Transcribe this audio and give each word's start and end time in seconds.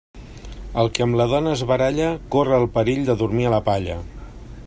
El 0.83 0.87
que 0.97 1.03
amb 1.05 1.17
la 1.21 1.27
dona 1.33 1.51
es 1.57 1.63
baralla, 1.73 2.09
corre 2.37 2.57
el 2.61 2.67
perill 2.79 3.05
de 3.11 3.19
dormir 3.23 3.49
a 3.51 3.55
la 3.59 3.63
palla. 3.71 4.03